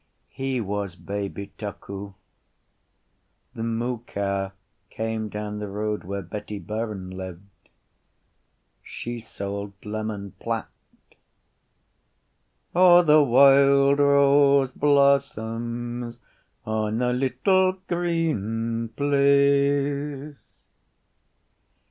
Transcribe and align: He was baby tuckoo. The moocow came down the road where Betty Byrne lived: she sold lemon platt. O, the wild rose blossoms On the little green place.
He 0.29 0.59
was 0.59 0.95
baby 0.95 1.51
tuckoo. 1.59 2.13
The 3.53 3.61
moocow 3.61 4.51
came 4.89 5.29
down 5.29 5.59
the 5.59 5.67
road 5.67 6.03
where 6.05 6.23
Betty 6.23 6.57
Byrne 6.57 7.11
lived: 7.11 7.69
she 8.81 9.19
sold 9.19 9.73
lemon 9.85 10.31
platt. 10.39 10.69
O, 12.73 13.03
the 13.03 13.21
wild 13.21 13.99
rose 13.99 14.71
blossoms 14.71 16.19
On 16.65 16.97
the 16.97 17.13
little 17.13 17.73
green 17.87 18.89
place. 18.95 20.33